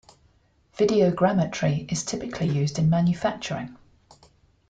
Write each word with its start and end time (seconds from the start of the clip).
Videogrammetry 0.79 1.91
is 1.91 2.03
typically 2.03 2.47
used 2.47 2.79
in 2.79 2.89
manufacturing. 2.89 3.77